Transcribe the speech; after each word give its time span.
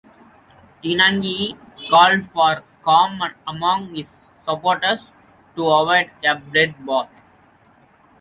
Tiangaye 0.81 1.53
called 1.87 2.25
for 2.31 2.63
calm 2.81 3.21
among 3.47 3.93
his 3.93 4.25
supporters 4.35 5.11
to 5.55 5.67
avoid 5.69 6.09
a 6.23 6.35
bloodbath. 6.37 7.21